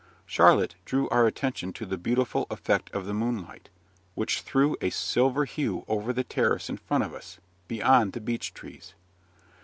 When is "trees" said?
8.51-8.95